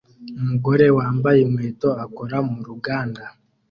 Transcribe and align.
Umugore 0.41 0.85
wambaye 0.97 1.39
inkweto 1.45 1.89
akora 2.05 2.37
mu 2.49 2.59
ruganda 2.67 3.23